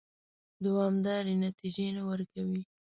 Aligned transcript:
دوامدارې 0.63 1.33
نتیجې 1.45 1.87
نه 1.95 2.01
ورکوي. 2.09 2.61